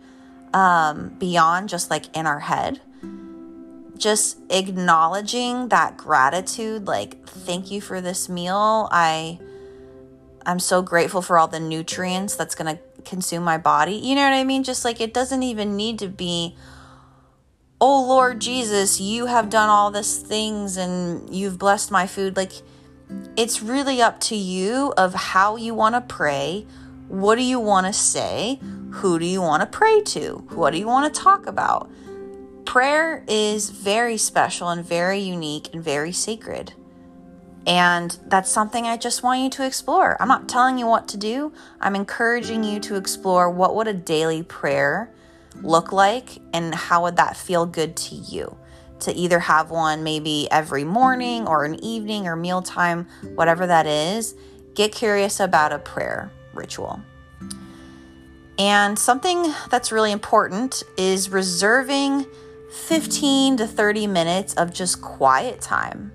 um, 0.53 1.15
beyond 1.17 1.67
just 1.67 1.89
like 1.89 2.15
in 2.15 2.27
our 2.27 2.41
head 2.41 2.79
just 3.97 4.37
acknowledging 4.49 5.67
that 5.67 5.97
gratitude 5.97 6.87
like 6.87 7.21
thank 7.27 7.69
you 7.69 7.81
for 7.81 7.99
this 7.99 8.29
meal 8.29 8.87
i 8.93 9.37
i'm 10.49 10.59
so 10.59 10.81
grateful 10.81 11.21
for 11.21 11.37
all 11.37 11.47
the 11.47 11.59
nutrients 11.59 12.35
that's 12.35 12.55
going 12.55 12.75
to 12.75 12.81
consume 13.03 13.43
my 13.43 13.57
body 13.57 13.93
you 13.93 14.15
know 14.15 14.23
what 14.23 14.33
i 14.33 14.43
mean? 14.43 14.63
Just 14.63 14.83
like 14.83 14.99
it 14.99 15.13
doesn't 15.13 15.43
even 15.43 15.75
need 15.75 15.99
to 15.99 16.07
be 16.07 16.55
oh 17.79 18.05
lord 18.07 18.41
jesus 18.41 18.99
you 18.99 19.27
have 19.27 19.49
done 19.49 19.69
all 19.69 19.89
these 19.91 20.17
things 20.17 20.75
and 20.75 21.33
you've 21.33 21.57
blessed 21.57 21.91
my 21.91 22.05
food. 22.07 22.35
Like 22.35 22.51
it's 23.37 23.61
really 23.61 24.01
up 24.01 24.19
to 24.21 24.35
you 24.35 24.93
of 24.97 25.13
how 25.13 25.55
you 25.55 25.73
want 25.73 25.95
to 25.95 26.01
pray 26.01 26.65
what 27.07 27.35
do 27.35 27.41
you 27.43 27.59
want 27.59 27.87
to 27.87 27.93
say 27.93 28.59
who 28.91 29.17
do 29.17 29.25
you 29.25 29.41
want 29.41 29.61
to 29.61 29.67
pray 29.67 30.01
to 30.01 30.45
what 30.49 30.71
do 30.71 30.77
you 30.77 30.87
want 30.87 31.13
to 31.13 31.21
talk 31.21 31.47
about. 31.47 31.89
Prayer 32.65 33.23
is 33.27 33.69
very 33.71 34.17
special 34.17 34.69
and 34.69 34.85
very 34.85 35.19
unique 35.19 35.73
and 35.73 35.83
very 35.83 36.11
sacred. 36.11 36.73
And 37.69 38.17
that's 38.25 38.49
something 38.49 38.88
I 38.88 38.97
just 38.97 39.21
want 39.21 39.41
you 39.41 39.49
to 39.51 39.65
explore. 39.65 40.17
I'm 40.19 40.27
not 40.27 40.49
telling 40.49 40.79
you 40.79 40.88
what 40.88 41.07
to 41.09 41.17
do. 41.17 41.53
I'm 41.79 41.95
encouraging 41.95 42.63
you 42.63 42.79
to 42.79 42.95
explore 42.95 43.47
what 43.51 43.75
would 43.75 43.88
a 43.88 43.93
daily 43.93 44.41
prayer 44.41 45.11
look 45.61 45.91
like 45.91 46.39
and 46.51 46.73
how 46.73 47.03
would 47.03 47.17
that 47.17 47.38
feel 47.38 47.67
good 47.67 47.95
to 47.95 48.15
you. 48.15 48.57
To 49.01 49.13
either 49.13 49.38
have 49.38 49.69
one 49.69 50.03
maybe 50.03 50.47
every 50.49 50.83
morning 50.83 51.47
or 51.47 51.63
an 51.63 51.75
evening 51.83 52.27
or 52.27 52.35
mealtime, 52.35 53.07
whatever 53.35 53.67
that 53.67 53.85
is, 53.85 54.33
get 54.73 54.91
curious 54.91 55.39
about 55.39 55.71
a 55.71 55.77
prayer 55.77 56.31
ritual. 56.55 56.99
And 58.57 58.97
something 58.97 59.53
that's 59.69 59.91
really 59.91 60.11
important 60.11 60.81
is 60.97 61.29
reserving 61.29 62.25
15 62.71 63.57
to 63.57 63.67
30 63.67 64.07
minutes 64.07 64.55
of 64.55 64.73
just 64.73 65.01
quiet 65.01 65.61
time. 65.61 66.13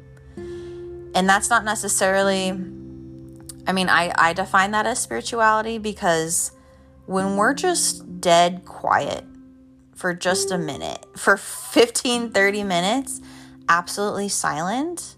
And 1.15 1.29
that's 1.29 1.49
not 1.49 1.65
necessarily, 1.65 2.51
I 3.67 3.73
mean, 3.73 3.89
I, 3.89 4.13
I 4.17 4.33
define 4.33 4.73
that 4.73 4.87
as 4.87 4.99
spirituality 4.99 5.79
because 5.79 6.51
when 7.07 7.37
we're 7.37 7.55
just 7.55 8.21
dead 8.21 8.65
quiet 8.65 9.25
for 9.95 10.13
just 10.13 10.51
a 10.51 10.59
minute, 10.59 11.07
for 11.17 11.37
15, 11.37 12.31
30 12.31 12.65
minutes, 12.65 13.21
absolutely 13.69 14.29
silent, 14.29 15.17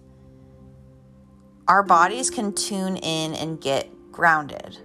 our 1.66 1.82
bodies 1.82 2.30
can 2.30 2.52
tune 2.52 2.96
in 2.96 3.34
and 3.34 3.60
get 3.60 3.90
grounded. 4.12 4.78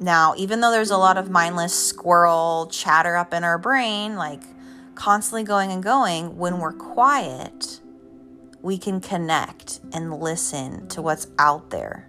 Now, 0.00 0.34
even 0.36 0.60
though 0.60 0.72
there's 0.72 0.90
a 0.90 0.96
lot 0.96 1.16
of 1.16 1.30
mindless 1.30 1.72
squirrel 1.72 2.68
chatter 2.72 3.16
up 3.16 3.32
in 3.32 3.44
our 3.44 3.58
brain, 3.58 4.16
like 4.16 4.42
constantly 4.94 5.44
going 5.44 5.70
and 5.70 5.82
going, 5.82 6.36
when 6.38 6.58
we're 6.58 6.72
quiet, 6.72 7.80
we 8.62 8.78
can 8.78 9.00
connect 9.00 9.80
and 9.92 10.20
listen 10.20 10.88
to 10.88 11.02
what's 11.02 11.26
out 11.38 11.70
there. 11.70 12.08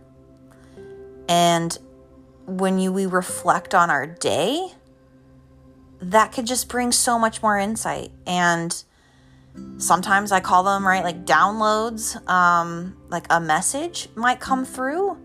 And 1.27 1.77
when 2.45 2.79
you 2.79 2.91
we 2.91 3.05
reflect 3.05 3.74
on 3.74 3.89
our 3.89 4.05
day, 4.05 4.72
that 6.00 6.31
could 6.31 6.45
just 6.45 6.69
bring 6.69 6.91
so 6.91 7.17
much 7.17 7.41
more 7.41 7.57
insight. 7.57 8.12
And 8.27 8.83
sometimes 9.77 10.31
I 10.31 10.39
call 10.39 10.63
them 10.63 10.86
right 10.86 11.03
like 11.03 11.25
downloads, 11.25 12.15
um, 12.29 12.98
like 13.10 13.25
a 13.29 13.39
message 13.39 14.10
might 14.15 14.39
come 14.39 14.65
through 14.65 15.17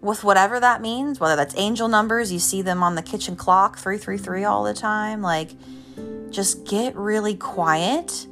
with 0.00 0.24
whatever 0.24 0.58
that 0.58 0.82
means, 0.82 1.20
whether 1.20 1.36
that's 1.36 1.56
angel 1.56 1.88
numbers, 1.88 2.32
you 2.32 2.40
see 2.40 2.60
them 2.60 2.82
on 2.82 2.96
the 2.96 3.02
kitchen 3.02 3.36
clock 3.36 3.78
333 3.78 4.44
all 4.44 4.64
the 4.64 4.74
time, 4.74 5.22
like 5.22 5.50
just 6.30 6.66
get 6.66 6.94
really 6.96 7.36
quiet 7.36 8.26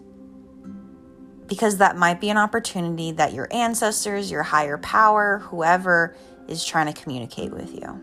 because 1.50 1.78
that 1.78 1.96
might 1.96 2.20
be 2.20 2.30
an 2.30 2.38
opportunity 2.38 3.10
that 3.10 3.34
your 3.34 3.48
ancestors, 3.50 4.30
your 4.30 4.44
higher 4.44 4.78
power, 4.78 5.40
whoever 5.40 6.14
is 6.46 6.64
trying 6.64 6.86
to 6.86 6.98
communicate 6.98 7.50
with 7.50 7.74
you. 7.74 8.00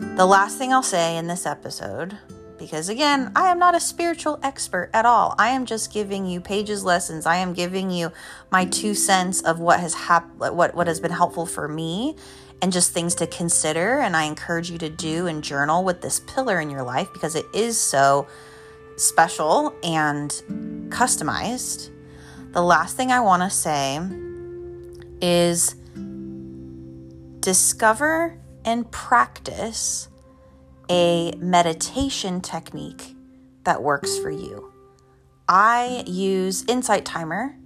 The 0.00 0.26
last 0.26 0.58
thing 0.58 0.72
I'll 0.72 0.82
say 0.82 1.16
in 1.16 1.28
this 1.28 1.46
episode 1.46 2.18
because 2.58 2.88
again, 2.88 3.30
I 3.36 3.50
am 3.50 3.58
not 3.58 3.74
a 3.74 3.80
spiritual 3.80 4.40
expert 4.42 4.90
at 4.92 5.06
all. 5.06 5.34
I 5.38 5.50
am 5.50 5.66
just 5.66 5.92
giving 5.92 6.26
you 6.26 6.40
Paige's 6.40 6.84
Lessons. 6.84 7.26
I 7.26 7.36
am 7.36 7.52
giving 7.52 7.90
you 7.90 8.10
my 8.50 8.64
two 8.64 8.94
cents 8.94 9.40
of 9.42 9.60
what 9.60 9.78
has 9.78 9.94
hap- 9.94 10.36
what 10.36 10.74
what 10.74 10.88
has 10.88 10.98
been 10.98 11.12
helpful 11.12 11.46
for 11.46 11.68
me 11.68 12.16
and 12.60 12.72
just 12.72 12.92
things 12.92 13.14
to 13.16 13.26
consider 13.28 14.00
and 14.00 14.16
I 14.16 14.24
encourage 14.24 14.68
you 14.68 14.78
to 14.78 14.88
do 14.88 15.28
and 15.28 15.44
journal 15.44 15.84
with 15.84 16.00
this 16.00 16.20
pillar 16.20 16.60
in 16.60 16.70
your 16.70 16.82
life 16.82 17.12
because 17.12 17.36
it 17.36 17.46
is 17.54 17.78
so 17.78 18.26
special 18.96 19.74
and 19.82 20.30
customized. 20.90 21.90
The 22.52 22.62
last 22.62 22.96
thing 22.96 23.10
I 23.10 23.20
want 23.20 23.42
to 23.42 23.50
say 23.50 24.00
is 25.20 25.74
discover 27.40 28.38
and 28.64 28.90
practice 28.90 30.08
a 30.90 31.32
meditation 31.38 32.40
technique 32.40 33.16
that 33.64 33.82
works 33.82 34.18
for 34.18 34.30
you. 34.30 34.72
I 35.48 36.04
use 36.06 36.64
Insight 36.68 37.04
Timer 37.04 37.56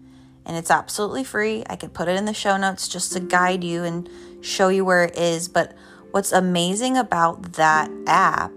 and 0.46 0.56
it's 0.56 0.70
absolutely 0.70 1.24
free. 1.24 1.62
I 1.68 1.76
could 1.76 1.92
put 1.92 2.08
it 2.08 2.16
in 2.16 2.24
the 2.24 2.34
show 2.34 2.56
notes 2.56 2.88
just 2.88 3.12
to 3.12 3.20
guide 3.20 3.62
you 3.62 3.84
and 3.84 4.08
show 4.40 4.68
you 4.68 4.84
where 4.84 5.04
it 5.04 5.16
is. 5.16 5.48
But 5.48 5.74
what's 6.10 6.32
amazing 6.32 6.96
about 6.96 7.52
that 7.52 7.90
app 8.06 8.52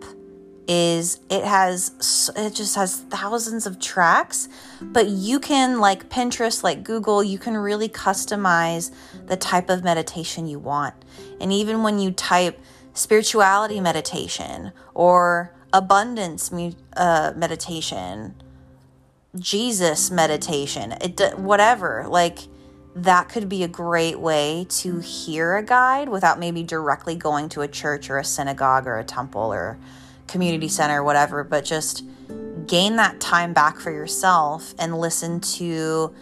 is 0.74 1.20
it 1.30 1.44
has 1.44 2.32
it 2.38 2.56
just 2.56 2.76
has 2.76 3.02
thousands 3.02 3.66
of 3.66 3.78
tracks 3.78 4.48
but 4.80 5.10
you 5.10 5.38
can 5.38 5.80
like 5.80 6.10
Pinterest 6.10 6.64
like 6.64 6.84
Google 6.84 7.22
you 7.22 7.38
can 7.38 7.58
really 7.58 7.90
customize 7.90 8.92
the 9.26 9.36
type 9.36 9.70
of 9.70 9.84
meditation 9.84 10.48
you 10.48 10.60
want 10.60 10.96
and 11.42 11.52
even 11.52 11.84
when 11.84 12.00
you 12.00 12.12
type 12.12 12.58
spirituality 12.94 13.80
meditation 13.80 14.72
or 14.94 15.54
abundance 15.74 16.52
uh, 16.96 17.34
meditation, 17.36 18.36
Jesus 19.38 20.12
meditation, 20.12 20.94
it 21.02 21.38
whatever. 21.38 22.06
Like 22.08 22.40
that 22.96 23.30
could 23.30 23.48
be 23.48 23.64
a 23.64 23.68
great 23.68 24.20
way 24.20 24.66
to 24.70 25.00
hear 25.00 25.56
a 25.56 25.64
guide 25.64 26.10
without 26.10 26.40
maybe 26.40 26.64
directly 26.64 27.16
going 27.16 27.48
to 27.50 27.62
a 27.62 27.68
church 27.68 28.10
or 28.10 28.18
a 28.18 28.24
synagogue 28.24 28.86
or 28.86 29.00
a 29.00 29.04
temple 29.04 29.54
or 29.54 29.80
community 30.32 30.68
center 30.68 31.04
whatever, 31.04 31.44
but 31.44 31.66
just 31.66 32.06
gain 32.68 32.96
that 32.96 33.20
time 33.20 33.54
back 33.54 33.80
for 33.80 33.92
yourself 33.92 34.74
and 34.80 34.98
listen 34.98 35.40
to 35.42 36.14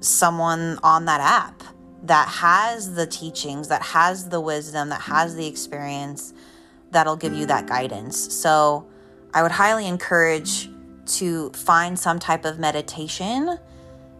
someone 0.00 0.78
on 0.82 1.04
that 1.04 1.20
app 1.20 1.62
that 2.02 2.28
has 2.28 2.94
the 2.94 3.06
teachings, 3.06 3.68
that 3.68 3.82
has 3.82 4.28
the 4.28 4.40
wisdom, 4.40 4.88
that 4.88 5.00
has 5.02 5.34
the 5.34 5.46
experience 5.46 6.32
that'll 6.92 7.16
give 7.16 7.32
you 7.32 7.46
that 7.46 7.66
guidance. 7.66 8.32
So 8.34 8.86
I 9.34 9.42
would 9.42 9.52
highly 9.52 9.86
encourage 9.86 10.70
to 11.06 11.50
find 11.50 11.98
some 11.98 12.18
type 12.18 12.44
of 12.44 12.58
meditation 12.58 13.58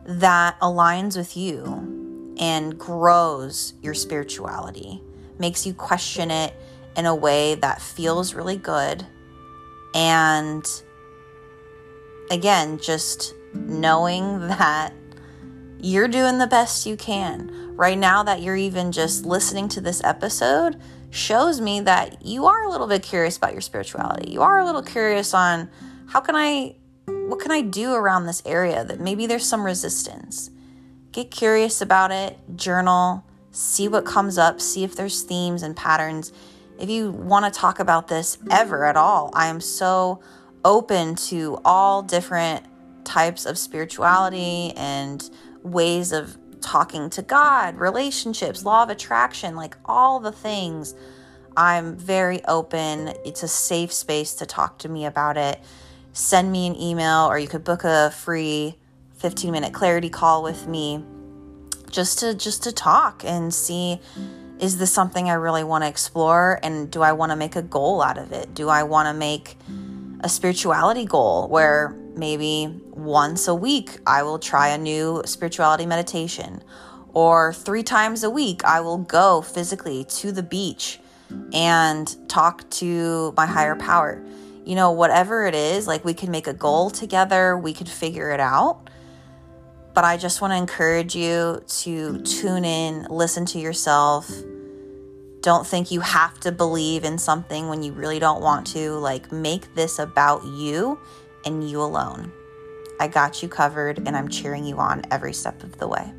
that 0.05 0.59
aligns 0.61 1.17
with 1.17 1.37
you 1.37 2.35
and 2.39 2.79
grows 2.79 3.75
your 3.83 3.95
spirituality, 3.95 5.03
makes 5.39 5.67
you 5.67 5.75
question 5.75 6.31
it 6.31 6.55
in 6.97 7.07
a 7.07 7.15
way 7.15 7.55
that 7.57 7.81
feels 7.81 8.35
really 8.35 8.57
good. 8.57 9.07
And 9.95 10.67
again, 12.31 12.79
just 12.79 13.35
knowing 13.55 14.41
that 14.49 14.93
you're 15.79 16.09
doing 16.09 16.39
the 16.39 16.47
best 16.47 16.87
you 16.87 16.97
can. 16.97 17.77
Right 17.77 17.99
now, 17.99 18.23
that 18.23 18.41
you're 18.41 18.57
even 18.57 18.91
just 18.91 19.27
listening 19.27 19.69
to 19.69 19.83
this 19.83 20.03
episode 20.03 20.81
shows 21.11 21.61
me 21.61 21.81
that 21.81 22.25
you 22.25 22.47
are 22.47 22.65
a 22.65 22.71
little 22.71 22.87
bit 22.87 23.03
curious 23.03 23.37
about 23.37 23.53
your 23.53 23.61
spirituality. 23.61 24.31
You 24.31 24.43
are 24.43 24.59
a 24.59 24.65
little 24.65 24.83
curious 24.83 25.35
on 25.35 25.69
how 26.07 26.21
can 26.21 26.35
I, 26.35 26.77
what 27.07 27.41
can 27.41 27.51
I 27.51 27.61
do 27.61 27.93
around 27.93 28.27
this 28.27 28.43
area 28.47 28.85
that 28.85 28.99
maybe 28.99 29.27
there's 29.27 29.47
some 29.47 29.65
resistance. 29.65 30.51
Get 31.13 31.31
curious 31.31 31.81
about 31.81 32.11
it, 32.11 32.39
journal, 32.57 33.25
see 33.51 33.89
what 33.89 34.05
comes 34.05 34.39
up, 34.39 34.61
see 34.61 34.85
if 34.85 34.97
there's 34.97 35.23
themes 35.23 35.63
and 35.63 35.77
patterns. 35.77 36.33
If 36.79 36.91
you 36.91 37.11
want 37.11 37.53
to 37.53 37.59
talk 37.59 37.79
about 37.79 38.09
this 38.09 38.39
ever 38.51 38.85
at 38.85 38.97
all, 38.97 39.31
I 39.35 39.47
am 39.47 39.61
so 39.61 40.21
open 40.65 41.15
to 41.15 41.59
all 41.65 42.03
different 42.03 42.67
types 43.05 43.47
of 43.47 43.57
spirituality 43.57 44.73
and 44.77 45.29
ways 45.63 46.13
of 46.13 46.37
talking 46.61 47.09
to 47.11 47.23
God, 47.23 47.77
relationships, 47.77 48.65
law 48.65 48.83
of 48.83 48.91
attraction, 48.91 49.57
like 49.57 49.77
all 49.85 50.21
the 50.21 50.33
things. 50.33 50.95
I'm 51.57 51.97
very 51.97 52.45
open. 52.45 53.15
It's 53.25 53.43
a 53.43 53.49
safe 53.49 53.93
space 53.93 54.35
to 54.35 54.47
talk 54.47 54.79
to 54.79 54.89
me 54.89 55.07
about 55.07 55.37
it. 55.37 55.61
Send 56.13 56.53
me 56.53 56.67
an 56.67 56.79
email 56.81 57.27
or 57.27 57.39
you 57.39 57.49
could 57.49 57.65
book 57.65 57.85
a 57.85 58.11
free 58.11 58.77
15 59.15 59.51
minute 59.51 59.73
clarity 59.73 60.11
call 60.11 60.43
with 60.43 60.67
me 60.67 61.03
just 61.91 62.19
to 62.19 62.35
just 62.35 62.63
to 62.65 62.73
talk 62.73 63.25
and 63.25 63.55
see 63.55 64.01
is 64.59 64.79
this 64.79 64.93
something 64.93 65.29
I 65.29 65.35
really 65.35 65.65
want 65.65 65.85
to 65.85 65.89
explore 65.89 66.59
and 66.63 66.91
do 66.91 67.03
I 67.03 67.13
want 67.13 67.31
to 67.31 67.37
make 67.37 67.57
a 67.57 67.63
goal 67.63 68.03
out 68.03 68.19
of 68.19 68.33
it? 68.33 68.55
Do 68.55 68.69
I 68.69 68.85
want 68.85 69.09
to 69.09 69.15
make 69.15 69.57
a 70.21 70.29
spirituality 70.29 71.05
goal 71.05 71.49
where 71.49 71.95
maybe 72.15 72.81
once 72.91 73.49
a 73.49 73.55
week 73.55 73.99
I 74.07 74.23
will 74.23 74.39
try 74.39 74.69
a 74.69 74.79
new 74.79 75.23
spirituality 75.27 75.87
meditation, 75.87 76.63
or 77.13 77.53
three 77.53 77.83
times 77.83 78.25
a 78.25 78.31
week 78.31 78.65
I 78.65 78.81
will 78.81 78.99
go 78.99 79.43
physically 79.43 80.05
to 80.05 80.33
the 80.33 80.43
beach 80.43 81.01
and 81.53 82.15
talk 82.29 82.69
to 82.71 83.35
my 83.37 83.47
higher 83.47 83.77
power. 83.77 84.23
You 84.65 84.75
know, 84.75 84.91
whatever 84.91 85.47
it 85.47 85.55
is, 85.55 85.87
like 85.87 86.05
we 86.05 86.15
can 86.15 86.31
make 86.31 86.47
a 86.47 86.53
goal 86.53 86.91
together, 86.91 87.57
we 87.57 87.73
could 87.73 87.89
figure 87.89 88.31
it 88.31 88.41
out. 88.41 88.89
But 89.97 90.05
I 90.05 90.17
just 90.17 90.41
want 90.41 90.53
to 90.53 90.57
encourage 90.57 91.17
you 91.17 91.61
to 91.67 92.21
tune 92.21 92.65
in, 92.65 93.09
listen 93.11 93.45
to 93.47 93.59
yourself 93.59 94.31
don't 95.47 95.65
think 95.65 95.93
you 95.93 96.01
have 96.01 96.41
to 96.41 96.51
believe 96.51 97.05
in 97.05 97.17
something 97.19 97.69
when 97.69 97.81
you 97.81 97.93
really 97.93 98.19
don't 98.19 98.43
want 98.43 98.67
to. 98.67 98.95
Like, 98.95 99.31
make 99.31 99.73
this 99.77 100.01
about 100.01 100.45
you 100.45 100.99
and 101.45 101.71
you 101.71 101.81
alone. 101.81 102.33
I 102.99 103.07
got 103.07 103.45
you 103.45 103.49
covered, 103.49 103.99
and 104.09 104.17
I'm 104.17 104.29
cheering 104.29 104.65
you 104.65 104.79
on 104.79 105.03
every 105.13 105.33
step 105.33 105.63
of 105.63 105.79
the 105.79 105.87
way. 105.87 106.13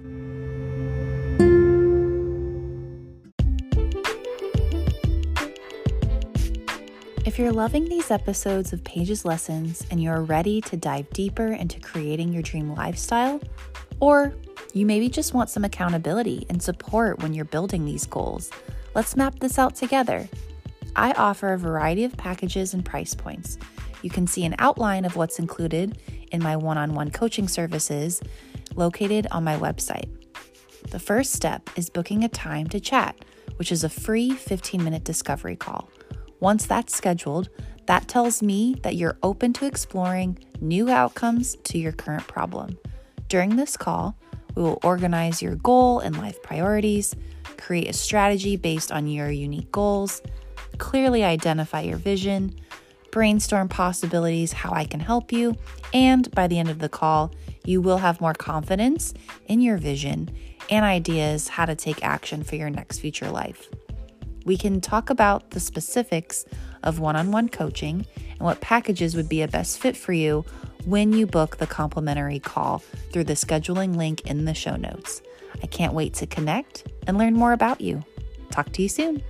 If 7.38 7.44
you're 7.44 7.52
loving 7.52 7.86
these 7.86 8.10
episodes 8.10 8.74
of 8.74 8.84
Paige's 8.84 9.24
Lessons 9.24 9.86
and 9.92 10.02
you're 10.02 10.24
ready 10.24 10.60
to 10.62 10.76
dive 10.76 11.08
deeper 11.12 11.54
into 11.54 11.80
creating 11.80 12.34
your 12.34 12.42
dream 12.42 12.74
lifestyle, 12.74 13.40
or 14.00 14.34
you 14.74 14.88
maybe 14.88 15.08
just 15.08 15.36
want 15.36 15.52
some 15.52 15.64
accountability 15.64 16.48
and 16.50 16.60
support 16.60 17.22
when 17.22 17.36
you're 17.36 17.46
building 17.46 17.86
these 17.86 18.08
goals, 18.08 18.50
Let's 18.96 19.16
map 19.16 19.38
this 19.38 19.60
out 19.60 19.76
together. 19.76 20.28
I 20.96 21.12
offer 21.12 21.54
a 21.54 21.60
variety 21.60 22.06
of 22.06 22.18
packages 22.18 22.74
and 22.74 22.84
price 22.84 23.14
points. 23.14 23.60
You 24.02 24.10
can 24.10 24.26
see 24.26 24.44
an 24.44 24.56
outline 24.58 25.06
of 25.06 25.16
what's 25.16 25.38
included 25.38 26.00
in 26.32 26.42
my 26.42 26.56
one 26.56 26.80
on 26.80 26.96
one 26.96 27.12
coaching 27.12 27.48
services 27.48 28.20
located 28.74 29.28
on 29.30 29.44
my 29.44 29.58
website. 29.58 30.10
The 30.90 30.98
first 30.98 31.34
step 31.34 31.70
is 31.76 31.92
booking 31.92 32.24
a 32.24 32.30
time 32.30 32.66
to 32.70 32.80
chat, 32.80 33.16
which 33.58 33.72
is 33.72 33.84
a 33.84 33.90
free 33.90 34.32
15 34.32 34.84
minute 34.84 35.04
discovery 35.04 35.56
call. 35.56 35.88
Once 36.40 36.66
that's 36.66 36.96
scheduled, 36.96 37.50
that 37.88 38.08
tells 38.08 38.44
me 38.44 38.76
that 38.84 38.96
you're 38.96 39.18
open 39.24 39.54
to 39.54 39.66
exploring 39.66 40.38
new 40.60 40.90
outcomes 40.90 41.56
to 41.64 41.78
your 41.78 41.94
current 41.94 42.28
problem. 42.28 42.78
During 43.30 43.56
this 43.56 43.78
call, 43.78 44.18
we 44.56 44.64
will 44.64 44.80
organize 44.84 45.42
your 45.42 45.56
goal 45.56 46.00
and 46.00 46.18
life 46.18 46.42
priorities, 46.44 47.16
create 47.58 47.90
a 47.90 47.94
strategy 47.94 48.56
based 48.56 48.92
on 48.92 49.08
your 49.08 49.30
unique 49.30 49.72
goals, 49.72 50.22
clearly 50.78 51.24
identify 51.24 51.82
your 51.82 51.98
vision, 51.98 52.56
brainstorm 53.12 53.68
possibilities, 53.70 54.54
how 54.54 54.72
I 54.72 54.86
can 54.86 55.00
help 55.00 55.32
you, 55.32 55.56
and 55.94 56.30
by 56.32 56.48
the 56.48 56.60
end 56.60 56.70
of 56.70 56.80
the 56.80 56.90
call, 56.90 57.32
you 57.66 57.82
will 57.82 57.98
have 57.98 58.22
more 58.22 58.34
confidence 58.34 59.14
in 59.48 59.62
your 59.62 59.78
vision 59.78 60.30
and 60.70 60.86
ideas 60.86 61.48
how 61.48 61.66
to 61.66 61.76
take 61.76 62.04
action 62.04 62.44
for 62.44 62.56
your 62.56 62.70
next 62.70 63.00
future 63.00 63.30
life. 63.30 63.70
We 64.48 64.56
can 64.56 64.80
talk 64.80 65.10
about 65.10 65.50
the 65.50 65.60
specifics 65.60 66.46
of 66.82 67.00
one 67.00 67.18
on 67.18 67.34
one 67.34 67.50
coaching 67.50 68.06
and 68.16 68.40
what 68.40 68.62
packages 68.62 69.14
would 69.14 69.28
be 69.28 69.42
a 69.42 69.48
best 69.50 69.78
fit 69.78 69.98
for 69.98 70.14
you 70.14 70.46
when 70.86 71.12
you 71.12 71.28
book 71.28 71.58
the 71.58 71.68
complimentary 71.68 72.40
call 72.40 72.80
through 73.12 73.26
the 73.26 73.34
scheduling 73.34 73.98
link 73.98 74.26
in 74.26 74.46
the 74.46 74.54
show 74.54 74.78
notes. 74.78 75.22
I 75.62 75.68
can't 75.68 75.94
wait 75.94 76.14
to 76.14 76.28
connect 76.28 76.88
and 77.08 77.18
learn 77.18 77.34
more 77.34 77.52
about 77.52 77.82
you. 77.82 78.06
Talk 78.50 78.72
to 78.72 78.82
you 78.82 78.88
soon. 78.88 79.22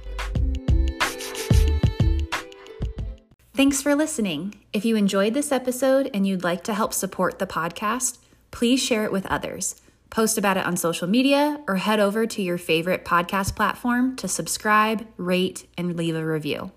Thanks 3.56 3.82
for 3.82 3.96
listening. 3.96 4.54
If 4.72 4.86
you 4.86 4.96
enjoyed 4.96 5.34
this 5.34 5.52
episode 5.52 6.12
and 6.14 6.28
you'd 6.28 6.44
like 6.44 6.64
to 6.66 6.76
help 6.76 6.94
support 6.94 7.40
the 7.40 7.48
podcast, 7.48 8.20
please 8.52 8.80
share 8.80 9.04
it 9.04 9.12
with 9.12 9.26
others. 9.26 9.82
Post 10.10 10.38
about 10.38 10.58
it 10.58 10.66
on 10.66 10.78
social 10.78 11.08
media 11.08 11.62
or 11.68 11.76
head 11.76 12.00
over 12.00 12.26
to 12.26 12.42
your 12.42 12.58
favorite 12.58 13.04
podcast 13.04 13.56
platform 13.56 14.16
to 14.18 14.28
subscribe, 14.28 15.06
rate, 15.18 15.68
and 15.78 15.98
leave 15.98 16.16
a 16.16 16.26
review. 16.26 16.72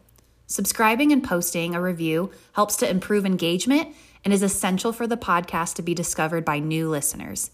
Subscribing 0.47 1.13
and 1.13 1.23
posting 1.23 1.75
a 1.75 1.81
review 1.81 2.33
helps 2.55 2.77
to 2.77 2.91
improve 2.91 3.25
engagement 3.25 3.95
and 4.25 4.35
is 4.35 4.43
essential 4.43 4.93
for 4.93 5.07
the 5.07 5.17
podcast 5.17 5.75
to 5.75 5.83
be 5.83 5.95
discovered 5.95 6.45
by 6.45 6.59
new 6.59 6.89
listeners. 6.89 7.51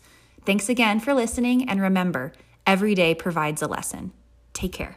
Thanks 0.47 0.69
again 0.69 1.01
for 1.01 1.13
listening, 1.13 1.69
and 1.69 1.81
remember, 1.81 2.33
every 2.67 2.95
day 2.95 3.15
provides 3.15 3.63
a 3.63 3.67
lesson. 3.67 4.13
Take 4.55 4.73
care. 4.73 4.95